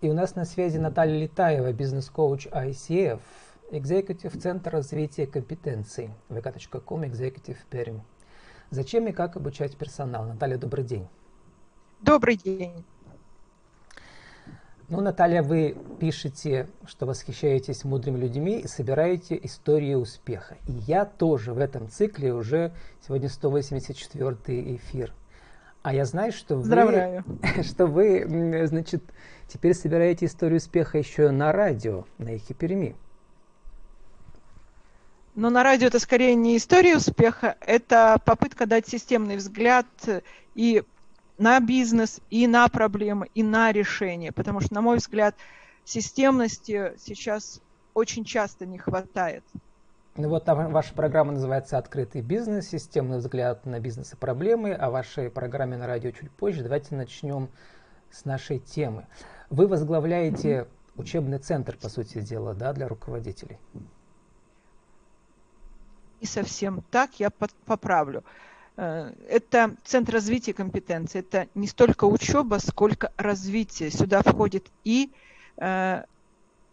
[0.00, 3.20] И у нас на связи Наталья Летаева, бизнес-коуч ICF,
[3.70, 8.00] экзекутив Центр развития компетенций, vk.com, executive Perm.
[8.70, 10.24] Зачем и как обучать персонал?
[10.24, 11.06] Наталья, добрый день.
[12.00, 12.82] Добрый день.
[14.88, 20.56] Ну, Наталья, вы пишете, что восхищаетесь мудрыми людьми и собираете истории успеха.
[20.66, 22.72] И я тоже в этом цикле уже
[23.06, 25.12] сегодня 184 эфир.
[25.82, 27.24] А я знаю, что вы,
[27.62, 29.02] что вы, значит,
[29.48, 32.96] теперь собираете историю успеха еще на радио, на Перми.
[35.34, 39.86] Но на радио это скорее не история успеха, это попытка дать системный взгляд
[40.54, 40.82] и
[41.38, 44.32] на бизнес, и на проблемы, и на решения.
[44.32, 45.34] Потому что, на мой взгляд,
[45.84, 47.62] системности сейчас
[47.94, 49.44] очень часто не хватает.
[50.16, 54.90] Ну вот там ваша программа называется «Открытый бизнес», системный взгляд на бизнес и проблемы, а
[54.90, 56.64] вашей программе на радио чуть позже.
[56.64, 57.48] Давайте начнем
[58.10, 59.06] с нашей темы.
[59.50, 63.58] Вы возглавляете учебный центр, по сути дела, да, для руководителей?
[66.20, 68.24] Не совсем так, я поправлю.
[68.76, 71.20] Э, это центр развития компетенций.
[71.20, 73.90] Это не столько учеба, сколько развитие.
[73.90, 75.12] Сюда входит и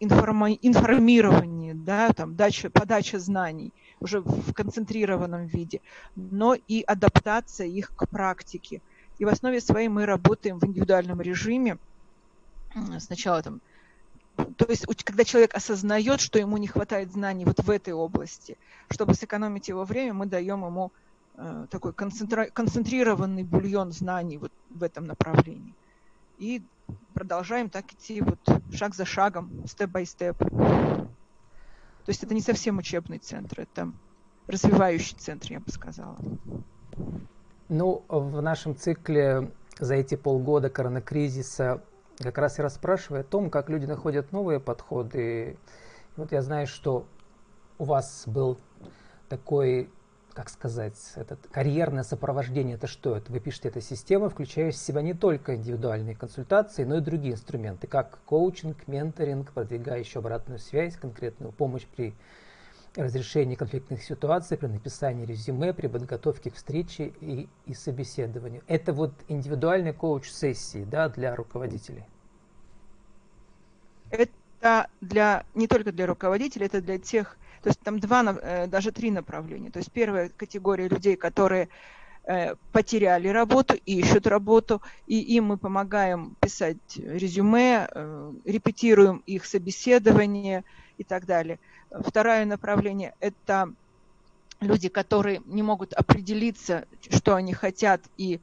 [0.00, 5.80] э, информирование, да, там, дача, подача знаний уже в концентрированном виде,
[6.14, 8.80] но и адаптация их к практике.
[9.18, 11.78] И в основе своей мы работаем в индивидуальном режиме.
[12.98, 13.60] Сначала там
[14.56, 18.56] то есть, когда человек осознает, что ему не хватает знаний вот в этой области,
[18.88, 20.92] чтобы сэкономить его время, мы даем ему
[21.40, 25.72] Э, такой концентрированный бульон знаний вот в этом направлении.
[26.36, 26.62] И
[27.18, 28.38] продолжаем так идти вот
[28.72, 30.38] шаг за шагом, степ-бай-степ.
[30.38, 31.08] То
[32.06, 33.90] есть это не совсем учебный центр, это
[34.46, 36.16] развивающий центр, я бы сказала.
[37.68, 41.82] Ну, в нашем цикле за эти полгода коронакризиса
[42.18, 45.58] как раз я расспрашиваю о том, как люди находят новые подходы.
[46.16, 47.04] И вот я знаю, что
[47.78, 48.60] у вас был
[49.28, 49.90] такой
[50.38, 53.16] как сказать, этот карьерное сопровождение, это что?
[53.16, 57.34] Это вы пишете, это система, включающая в себя не только индивидуальные консультации, но и другие
[57.34, 62.14] инструменты, как коучинг, менторинг, продвигающий обратную связь, конкретную помощь при
[62.94, 68.62] разрешении конфликтных ситуаций, при написании резюме, при подготовке к встрече и, и собеседованию.
[68.68, 72.04] Это вот индивидуальные коуч-сессии да, для руководителей.
[74.10, 78.92] Это для, не только для руководителей, это для тех то есть там два, э, даже
[78.92, 79.70] три направления.
[79.70, 81.68] То есть первая категория людей, которые
[82.24, 89.44] э, потеряли работу и ищут работу, и им мы помогаем писать резюме, э, репетируем их
[89.44, 90.64] собеседование
[90.98, 91.58] и так далее.
[91.90, 93.72] Второе направление– это
[94.60, 98.40] люди, которые не могут определиться, что они хотят и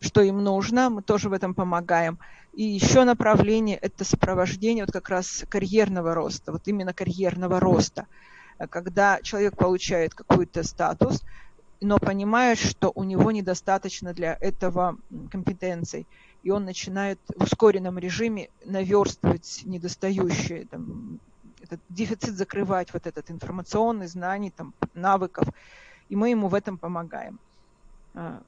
[0.00, 2.18] что им нужно, мы тоже в этом помогаем.
[2.52, 8.06] И еще направление– это сопровождение вот как раз карьерного роста, вот именно карьерного роста
[8.66, 11.22] когда человек получает какой-то статус,
[11.80, 14.96] но понимает, что у него недостаточно для этого
[15.30, 16.06] компетенций,
[16.42, 21.18] и он начинает в ускоренном режиме наверстывать недостающие, там,
[21.60, 25.48] этот дефицит закрывать, вот этот информационный знаний, там, навыков,
[26.08, 27.38] и мы ему в этом помогаем.
[28.14, 28.42] А,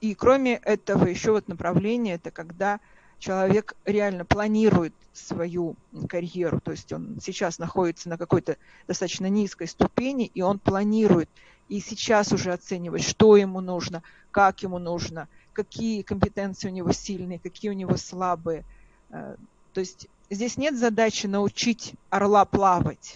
[0.00, 2.80] и кроме этого еще вот направление, это когда
[3.18, 5.76] человек реально планирует свою
[6.08, 8.56] карьеру, то есть он сейчас находится на какой-то
[8.86, 11.28] достаточно низкой ступени, и он планирует
[11.68, 17.38] и сейчас уже оценивать, что ему нужно, как ему нужно, какие компетенции у него сильные,
[17.38, 18.64] какие у него слабые.
[19.10, 19.36] Э,
[19.72, 23.12] то есть здесь нет задачи научить орла плавать,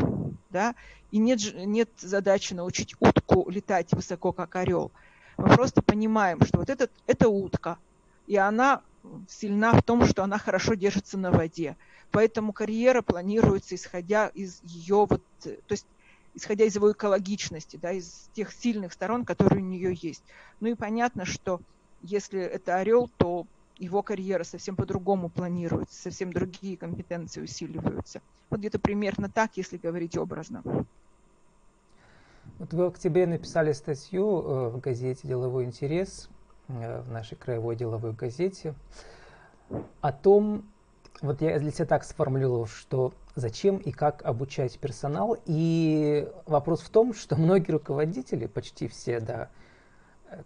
[0.51, 0.75] да,
[1.11, 4.91] и нет, нет задачи научить утку летать высоко, как орел.
[5.39, 7.79] Мы просто понимаем, что вот этот, это утка,
[8.27, 8.83] и она
[9.29, 11.77] сильна в том, что она хорошо держится на воде.
[12.11, 15.87] Поэтому карьера планируется, исходя из ее вот, то есть
[16.35, 20.23] исходя из его экологичности, да, из тех сильных сторон, которые у нее есть.
[20.61, 21.61] Ну и понятно, что
[22.03, 23.47] если это орел, то
[23.79, 28.21] его карьера совсем по-другому планируется, совсем другие компетенции усиливаются.
[28.51, 30.63] Вот где-то примерно так, если говорить образно.
[32.59, 36.29] Вот вы в октябре написали статью э, в газете «Деловой интерес»,
[36.69, 38.75] в нашей краевой деловой газете
[40.01, 40.65] о том,
[41.21, 45.37] вот я для себя так сформулировал, что зачем и как обучать персонал.
[45.47, 49.49] И вопрос в том, что многие руководители, почти все, да,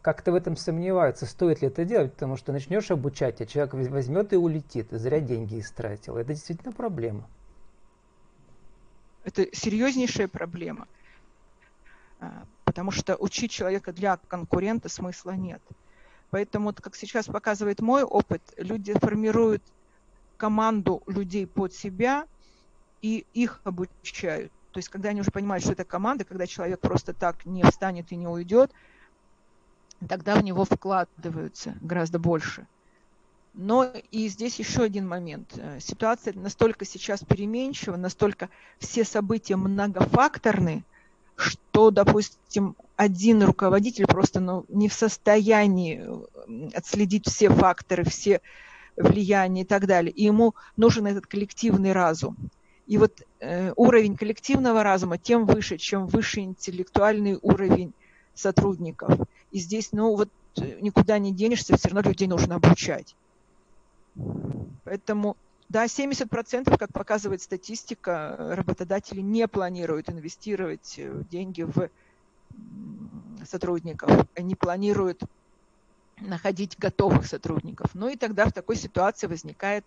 [0.03, 4.33] как-то в этом сомневаются, стоит ли это делать, потому что начнешь обучать, а человек возьмет
[4.33, 6.17] и улетит, и зря деньги истратил.
[6.17, 7.29] Это действительно проблема.
[9.25, 10.87] Это серьезнейшая проблема,
[12.21, 15.61] а, потому что учить человека для конкурента смысла нет.
[16.31, 19.63] Поэтому, как сейчас показывает мой опыт, люди формируют
[20.37, 22.27] команду людей под себя
[23.03, 24.53] и их обучают.
[24.73, 28.13] То есть, когда они уже понимают, что это команда, когда человек просто так не встанет
[28.13, 28.73] и не уйдет,
[30.07, 32.67] тогда в него вкладываются гораздо больше.
[33.55, 35.55] Но и здесь еще один момент.
[35.57, 40.85] Э, ситуация настолько сейчас переменчива, настолько все события многофакторны,
[41.37, 48.41] что, допустим, один руководитель просто ну, не в состоянии э, отследить все факторы, все
[48.97, 50.11] влияния и так далее.
[50.13, 52.37] И ему нужен этот коллективный разум.
[52.87, 57.93] И вот э, уровень коллективного разума тем выше, чем выше интеллектуальный уровень
[58.35, 59.19] сотрудников.
[59.51, 63.15] И здесь, ну вот э, никуда не денешься, все равно людей нужно обучать.
[64.85, 65.37] Поэтому,
[65.69, 71.91] да, 70%, как показывает статистика, работодатели не планируют инвестировать э, деньги в
[73.45, 75.23] сотрудников, они планируют
[76.21, 77.95] находить готовых сотрудников.
[77.95, 79.85] Ну и тогда в такой ситуации возникает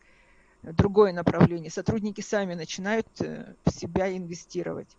[0.62, 1.72] другое направление.
[1.72, 4.90] Сотрудники сами начинают э, в себя инвестировать,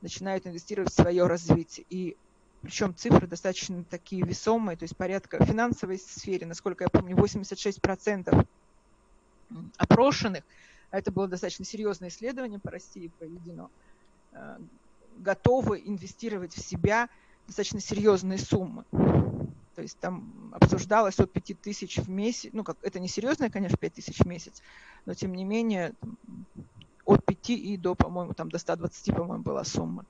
[0.00, 1.86] начинают инвестировать в свое развитие.
[1.90, 2.16] И
[2.62, 8.46] причем цифры достаточно такие весомые, то есть порядка в финансовой сфере, насколько я помню, 86%
[9.76, 10.44] опрошенных,
[10.90, 13.70] а это было достаточно серьезное исследование по России проведено,
[14.32, 14.58] э,
[15.18, 17.08] готовы инвестировать в себя
[17.46, 18.84] достаточно серьезные суммы.
[19.74, 23.78] То есть там обсуждалось от 5 тысяч в месяц, ну как это не серьезное, конечно,
[23.78, 24.62] 5 тысяч в месяц,
[25.06, 25.94] но тем не менее
[27.04, 30.04] от 5 и до, по-моему, там до 120, по-моему, была сумма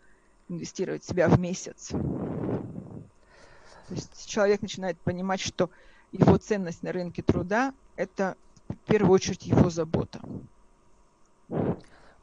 [0.49, 1.89] инвестировать в себя в месяц.
[1.89, 5.71] То есть человек начинает понимать, что
[6.11, 8.37] его ценность на рынке труда– это
[8.69, 10.21] в первую очередь его забота.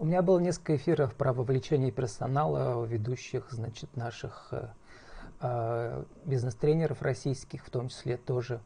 [0.01, 4.69] У меня было несколько эфиров про вовлечение персонала, ведущих, значит, наших э,
[5.42, 8.62] э, бизнес-тренеров российских в том числе тоже.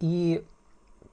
[0.00, 0.44] И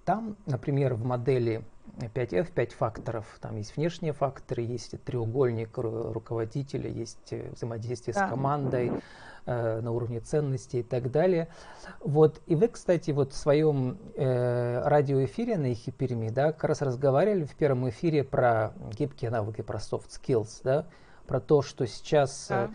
[0.05, 1.63] там, например, в модели
[1.97, 8.27] 5F, 5 факторов, там есть внешние факторы, есть треугольник руководителя, есть э, взаимодействие да.
[8.27, 8.91] с командой
[9.45, 11.47] э, на уровне ценностей и так далее.
[11.99, 16.81] Вот, и вы, кстати, вот в своем э, радиоэфире на их Перми, да, как раз
[16.81, 20.85] разговаривали в первом эфире про гибкие навыки, про soft skills, да,
[21.27, 22.69] про то, что сейчас да.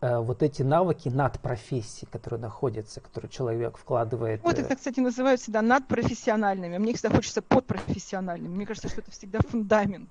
[0.00, 4.40] Э, вот эти навыки над профессией, которые находятся, которые человек вкладывает.
[4.44, 6.78] Вот это, кстати, называют всегда надпрофессиональными.
[6.78, 8.54] Мне всегда хочется подпрофессиональными.
[8.54, 10.08] Мне кажется, что это всегда фундамент.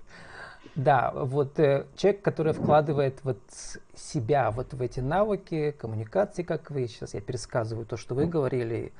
[0.75, 3.39] Да, вот э, человек, который вкладывает вот
[3.95, 8.91] себя вот в эти навыки коммуникации, как вы сейчас, я пересказываю то, что вы говорили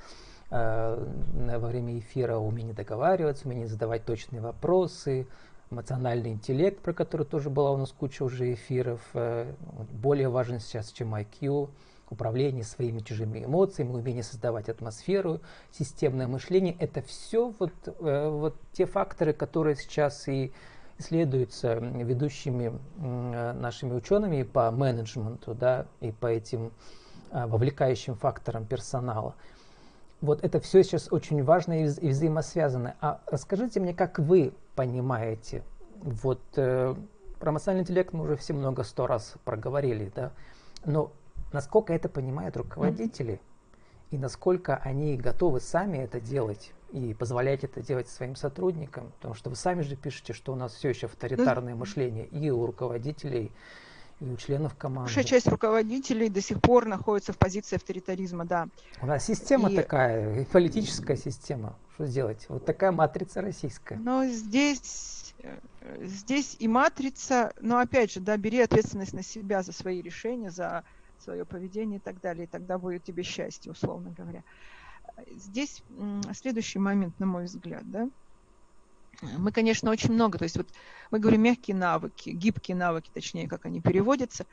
[0.52, 5.28] э, во время эфира, умение договариваться, умение задавать точные вопросы,
[5.72, 9.52] эмоциональный интеллект, про который тоже была у нас куча уже эфиров, э,
[9.92, 11.70] более важен сейчас, чем IQ,
[12.10, 15.42] управление своими чужими эмоциями, умение создавать атмосферу,
[15.72, 16.76] системное мышление.
[16.80, 20.54] Это все вот, э, вот те факторы, которые сейчас и
[21.00, 26.72] исследуются ведущими нашими учеными по менеджменту, да, и по этим
[27.32, 29.36] э, вовлекающим факторам персонала.
[30.22, 32.96] Вот это все сейчас очень важно и, взаимосвязано.
[33.02, 35.64] А расскажите мне, как вы понимаете,
[36.02, 36.96] вот э,
[37.40, 40.32] про эмоциональный интеллект мы уже все много сто раз проговорили, да,
[40.86, 41.12] но
[41.54, 43.40] насколько это понимают руководители
[44.12, 49.50] и насколько они готовы сами это делать и позволять это делать своим сотрудникам, потому что
[49.50, 53.52] вы сами же пишете, что у нас все еще авторитарное мышление и у руководителей,
[54.20, 55.08] и у членов команды.
[55.08, 58.68] Большая часть руководителей до сих пор находится в позиции авторитаризма, да.
[59.02, 59.76] У нас система и...
[59.76, 61.76] такая, политическая система.
[61.94, 62.46] Что сделать?
[62.50, 63.98] Вот такая матрица российская.
[63.98, 65.58] Но здесь, э,
[66.04, 70.84] здесь и матрица, но опять же, да, бери ответственность на себя за свои решения, за
[71.20, 74.44] свое поведение и так далее, и тогда будет тебе счастье, условно говоря.
[75.36, 75.84] Здесь
[76.34, 78.10] следующий момент, на мой взгляд, да,
[79.22, 80.68] мы, конечно, очень много, то есть вот
[81.12, 84.46] мы говорим мягкие навыки, гибкие навыки, точнее, как они переводятся,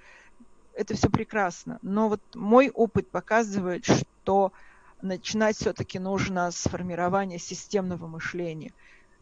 [0.75, 4.53] это все прекрасно, но вот мой опыт показывает, что
[5.03, 8.73] начинать все-таки нужно с формирования системного мышления.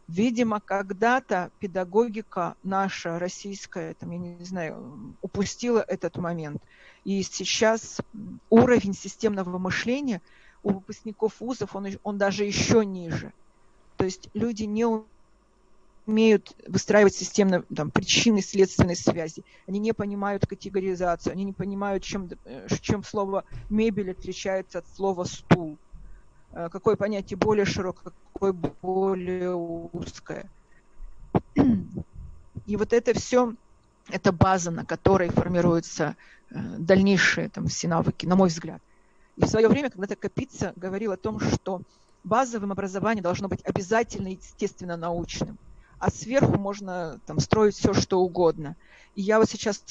[0.07, 6.61] Видимо, когда-то педагогика наша российская, там, я не знаю, упустила этот момент.
[7.05, 8.01] И сейчас
[8.49, 10.21] уровень системного мышления
[10.61, 13.31] у выпускников вузов, он, он даже еще ниже.
[13.97, 14.85] То есть люди не
[16.05, 19.43] умеют выстраивать системно там, причины следственной связи.
[19.67, 25.23] Они не понимают категоризацию, они не понимают, чем, э, чем слово мебель отличается от слова
[25.23, 25.77] стул.
[26.51, 30.49] Э, какое понятие более широкое, какое более узкое.
[31.55, 33.55] И вот это все,
[34.09, 36.17] это база, на которой формируются
[36.49, 38.81] э, дальнейшие там, все навыки, на мой взгляд.
[39.37, 41.81] И в свое время, когда-то Капица говорил о том, что
[42.23, 45.57] базовым образованием должно быть обязательно естественно научным
[46.03, 48.75] а сверху можно там строить все, что угодно.
[49.15, 49.81] И я вот сейчас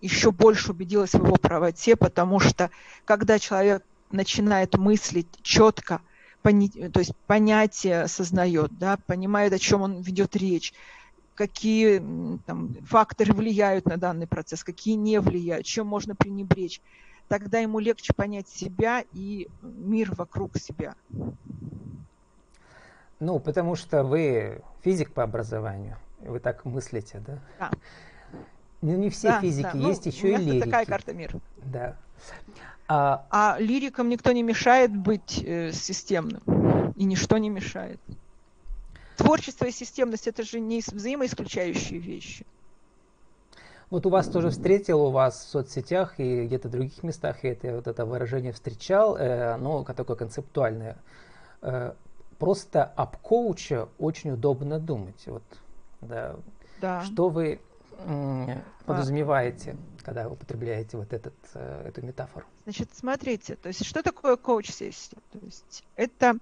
[0.00, 2.70] еще больше убедилась в его правоте, потому что
[3.04, 3.82] когда человек
[4.12, 6.00] начинает мыслить четко,
[6.44, 10.74] то есть понятие сознает, да, понимает, о чем он ведет речь,
[11.34, 11.98] какие
[12.46, 16.80] там, факторы влияют на данный процесс, какие не влияют, чем можно пренебречь,
[17.26, 20.94] тогда ему легче понять себя и мир вокруг себя.
[23.22, 27.38] Ну, потому что вы физик по образованию, вы так мыслите, да?
[27.60, 27.70] Да.
[28.80, 29.78] Ну, не все да, физики, да.
[29.78, 30.64] есть ну, еще и лирики.
[30.64, 31.38] такая карта мира.
[31.58, 31.96] Да.
[32.88, 36.42] А, а лирикам никто не мешает быть э, системным,
[36.96, 38.00] и ничто не мешает.
[39.16, 42.44] Творчество и системность это же не взаимоисключающие вещи.
[43.90, 47.52] Вот у вас тоже встретил, у вас в соцсетях и где-то в других местах я
[47.52, 50.96] это, вот это выражение встречал, э, оно такое концептуальное.
[51.60, 51.92] Э,
[52.42, 55.22] просто об коуче очень удобно думать.
[55.26, 55.44] Вот,
[56.00, 56.34] да.
[56.80, 57.04] Да.
[57.04, 57.60] Что вы
[58.84, 62.44] подразумеваете, когда употребляете вот этот, э, эту метафору?
[62.64, 65.18] Значит, смотрите, то есть что такое коуч-сессия?
[65.30, 66.36] То есть это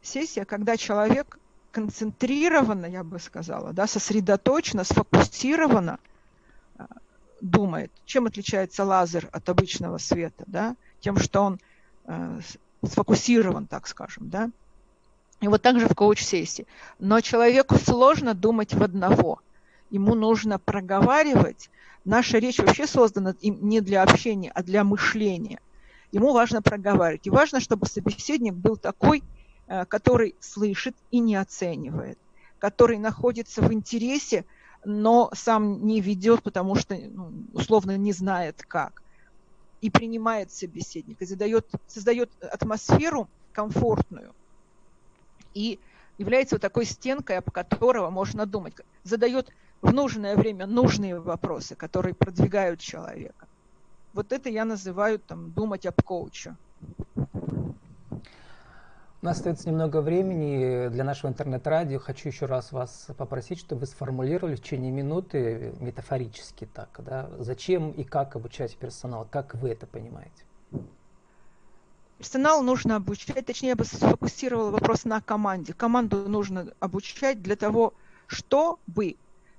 [0.00, 1.38] сессия, когда человек
[1.72, 5.98] концентрированно, я бы сказала, да, сосредоточенно, сфокусированно
[6.78, 6.84] э,
[7.42, 7.92] думает.
[8.06, 10.44] Чем отличается лазер от обычного света?
[10.46, 10.74] Да?
[11.00, 11.60] Тем, что он
[12.06, 12.40] э,
[12.82, 14.30] сфокусирован, так скажем.
[14.30, 14.50] Да?
[15.40, 16.66] И вот так же в коуч-сессии.
[16.98, 19.40] Но человеку сложно думать в одного–
[19.94, 21.70] ему нужно проговаривать.
[22.04, 25.60] Наша речь вообще создана не для общения, а для мышления.
[26.12, 27.26] Ему важно проговаривать.
[27.26, 29.22] И важно, чтобы собеседник был такой,
[29.66, 32.18] э, который слышит и не оценивает,
[32.58, 34.44] который находится в интересе,
[34.84, 39.02] но сам не ведет, потому что ну, условно не знает как.
[39.80, 44.34] И принимает собеседника, задает, создает атмосферу комфортную.
[45.54, 45.80] И
[46.18, 48.74] является вот такой стенкой, об которого можно думать.
[49.02, 49.50] Задает
[49.82, 53.46] в нужное время нужные вопросы, которые продвигают человека.
[54.12, 56.56] Вот это я называю там думать об коуче.
[59.24, 61.98] У нас остается немного времени для нашего интернет-радио.
[61.98, 67.90] Хочу еще раз вас попросить, чтобы вы сформулировали в течение минуты метафорически так, да, зачем
[67.90, 70.44] и как обучать персонал, как вы это понимаете?
[72.18, 75.72] Персонал нужно обучать, точнее, я бы сфокусировала вопрос на команде.
[75.72, 77.94] Команду нужно обучать для того,
[78.26, 79.16] чтобы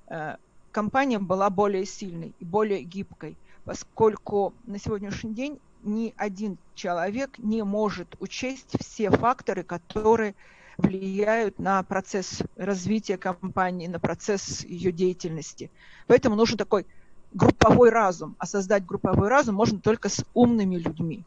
[0.08, 0.36] Э,
[0.72, 7.64] компания была более сильной и более гибкой, поскольку на сегодняшний день ни один человек не
[7.64, 10.36] может учесть все факторы, которые
[10.78, 15.72] влияют на процесс развития компании, на процесс ее деятельности.
[16.08, 16.86] Поэтому нужен такой
[17.32, 18.36] групповой разум.
[18.40, 21.24] А создать групповой разум можно только с умными людьми.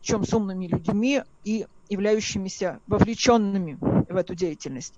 [0.00, 4.94] Причем с умными людьми и являющимися вовлеченными в эту деятельность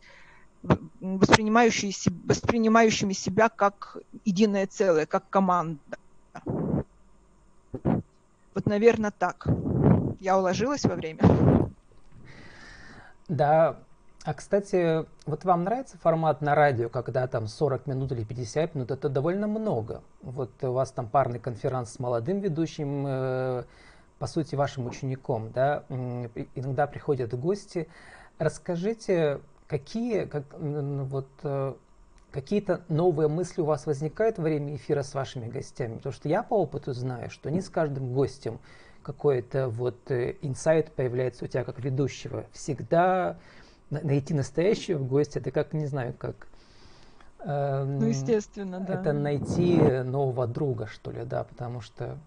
[1.00, 1.92] воспринимающими,
[2.26, 5.80] воспринимающими себя как единое целое, как команда.
[8.54, 9.46] Вот, наверное, так.
[10.20, 11.20] Я уложилась во время.
[13.28, 13.78] Да.
[14.24, 18.92] А, кстати, вот вам нравится формат на радио, когда там 40 минут или 50 минут?
[18.92, 20.02] Это довольно много.
[20.22, 23.64] Вот у вас там парный конференц с молодым ведущим, э,
[24.22, 25.82] по сути, вашим учеником, да?
[26.54, 27.88] Иногда приходят гости.
[28.38, 29.40] Расскажите,
[29.72, 31.72] Какие, как, вот, э,
[32.30, 35.96] какие-то новые мысли у вас возникают во время эфира с вашими гостями?
[35.96, 38.60] Потому что я по опыту знаю, что не с каждым гостем
[39.02, 42.44] какой-то вот э, инсайт появляется у тебя как ведущего.
[42.52, 43.38] Всегда
[43.88, 46.48] найти настоящего гостя, это как, не знаю, как...
[47.38, 49.00] Э, ну, естественно, да.
[49.00, 52.18] Это найти нового друга, что ли, да, потому что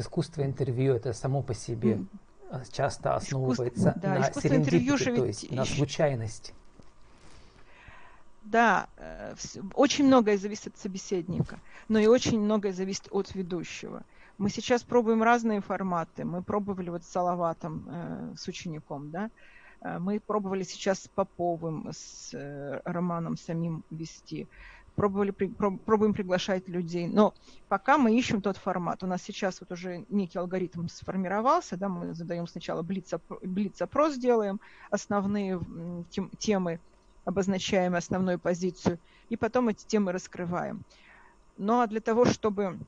[0.00, 2.00] искусство интервью это само по себе
[2.72, 6.52] часто основывается искусство, да, на серендипити, то есть на случайности.
[8.42, 9.34] Да, э,
[9.74, 11.58] очень многое зависит от собеседника,
[11.88, 14.04] но и очень многое зависит от ведущего.
[14.36, 16.24] Мы сейчас пробуем разные форматы.
[16.24, 19.30] Мы пробовали вот с Салаватом, э, с учеником, да.
[19.80, 24.48] Э, мы пробовали сейчас с Поповым, с э, Романом самим вести
[24.94, 27.06] пробовали, пробуем приглашать людей.
[27.06, 27.34] Но
[27.68, 29.02] пока мы ищем тот формат.
[29.02, 34.60] У нас сейчас вот уже некий алгоритм сформировался, да, мы задаем сначала блиц-опрос, делаем,
[34.90, 35.60] основные
[36.38, 36.80] темы
[37.24, 38.98] обозначаем, основную позицию,
[39.30, 40.84] и потом эти темы раскрываем.
[41.56, 42.78] Но ну, а для того, чтобы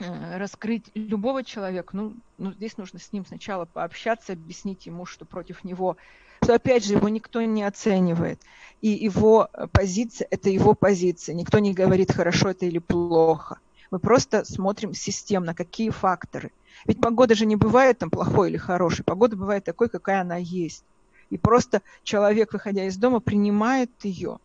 [0.00, 5.24] э, раскрыть любого человека, ну, ну, здесь нужно с ним сначала пообщаться, объяснить ему, что
[5.24, 5.96] против него
[6.44, 8.38] что, опять же, его никто не оценивает.
[8.84, 11.34] И его позиция– это его позиция.
[11.34, 13.56] Никто не говорит, хорошо это или плохо.
[13.90, 16.52] Мы просто смотрим системно, какие факторы.
[16.84, 19.02] Ведь погода же не бывает там плохой или хорошей.
[19.02, 20.84] Погода бывает такой, какая она есть.
[21.30, 24.36] И просто человек, выходя из дома, принимает ее.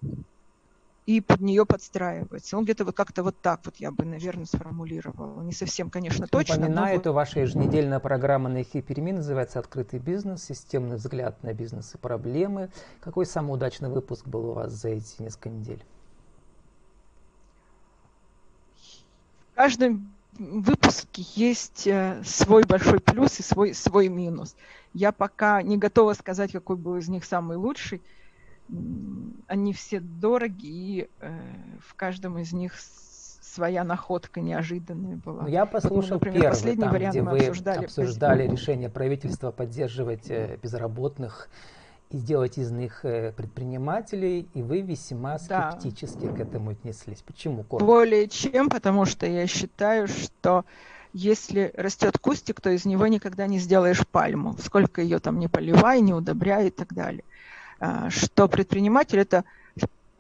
[1.10, 2.56] И под нее подстраивается.
[2.56, 5.42] Он где-то вот как-то вот так вот я бы, наверное, сформулировала.
[5.42, 6.58] Не совсем, конечно, точно.
[6.58, 7.14] Напоминаю, но...
[7.14, 10.44] ваша еженедельная программа на эфире перемен называется «Открытый бизнес.
[10.44, 12.70] Системный взгляд на бизнес и проблемы».
[13.00, 15.84] Какой самый удачный выпуск был у вас за эти несколько недель?
[19.54, 24.56] В каждом выпуске есть э, свой большой плюс и свой, свой минус.
[24.94, 28.04] Я пока не готова сказать, какой был из них самый лучший.
[29.48, 31.40] Они все дороги, и э,
[31.82, 32.74] в каждом из них
[33.50, 35.44] своя находка неожиданная была.
[35.44, 38.90] Ну, я послушал вот, например, первый, последний там, вариант где мы вы обсуждали, обсуждали решение
[38.90, 41.50] правительства поддерживать э, безработных
[42.12, 46.34] и сделать из них э, предпринимателей, и вы весьма скептически да.
[46.34, 47.22] к этому отнеслись.
[47.22, 47.64] Почему?
[47.64, 47.86] Коротко?
[47.86, 50.66] Более чем, потому что я считаю, что
[51.14, 54.56] если растет кустик, то из него никогда не сделаешь пальму.
[54.60, 57.24] Сколько ее там не поливай, не удобряй и так далее.
[57.80, 59.46] А, что предприниматель это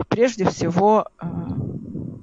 [0.07, 1.57] прежде всего а,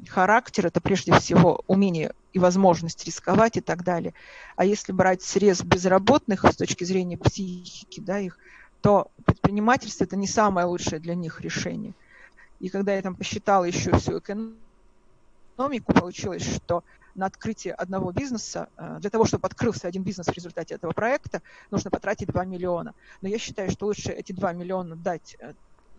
[0.08, 4.14] характер, это прежде всего умение и возможность рисковать и так далее.
[4.56, 8.38] А если брать срез безработных с точки зрения психики, да, их,
[8.80, 11.92] то предпринимательство это не самое лучшее для них решение.
[12.60, 16.82] И когда я там посчитала еще всю экономику, получилось, что
[17.16, 21.42] на открытие одного бизнеса, э, для того, чтобы открылся один бизнес в результате этого проекта,
[21.70, 22.94] нужно потратить 2 миллиона.
[23.22, 25.54] Но я считаю, что лучше эти 2 миллиона дать э,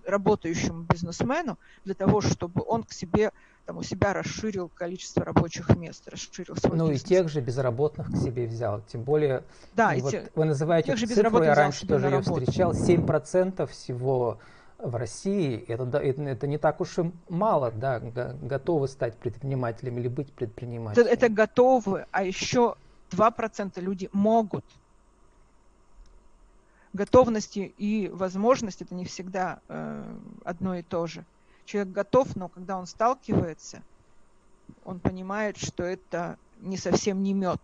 [0.05, 3.31] работающему бизнесмену для того, чтобы он к себе
[3.65, 7.03] там, у себя расширил количество рабочих мест, расширил свой Ну бизнес.
[7.03, 8.81] и тех же безработных к себе взял.
[8.88, 9.43] Тем более,
[9.75, 14.39] да, вот те, вы называете тех же цифру, я раньше тоже ее встречал, 7% всего
[14.79, 20.31] в России, это, это, не так уж и мало, да, готовы стать предпринимателем или быть
[20.31, 21.05] предпринимателем.
[21.05, 22.75] Это, это готовы, а еще
[23.12, 24.65] 2% люди могут.
[26.93, 31.25] Готовности и возможность это не всегда э, одно и то же.
[31.65, 33.81] Человек готов, но когда он сталкивается,
[34.86, 37.62] он понимает, что это не совсем не мед.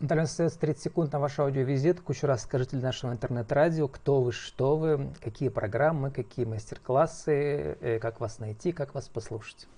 [0.00, 2.12] Наталья, остается 30 секунд на ваш аудиовизитку.
[2.12, 7.98] Еще раз скажите для нашего интернет-радио, кто вы, что вы, какие программы, какие мастер-классы, э,
[7.98, 9.68] как вас найти, как вас послушать.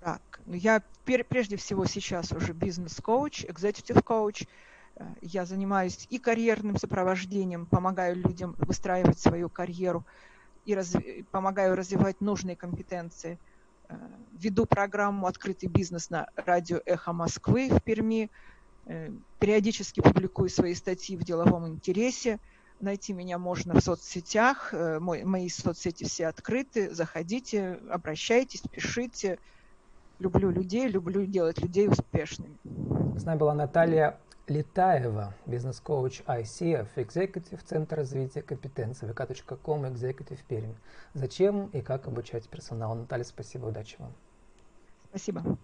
[0.00, 4.48] Так, ну я прежде всего сейчас уже бизнес-коуч, экзекутив-коуч.
[4.96, 10.04] Э, я занимаюсь и карьерным сопровождением, помогаю людям выстраивать свою карьеру
[10.66, 10.92] и раз,
[11.30, 13.38] помогаю развивать нужные компетенции–
[14.32, 18.30] веду программу «Открытый бизнес» на радио «Эхо Москвы» в Перми.
[18.86, 22.38] Э, периодически публикую свои статьи в деловом интересе.
[22.80, 24.74] Найти меня можно в соцсетях.
[24.74, 26.94] Э, мои соцсети все открыты.
[26.94, 29.38] Заходите, обращайтесь, пишите.
[30.18, 32.56] Люблю людей, люблю делать людей успешными.
[33.18, 40.74] С нами была Наталья Летаева, бизнес-коуч ICF, Executive, Центр развития компетенций, vk.com, Executive Пермь.
[41.14, 42.94] Зачем и как обучать персонал?
[42.94, 44.12] Наталья, спасибо, удачи вам.
[45.08, 45.56] Спасибо.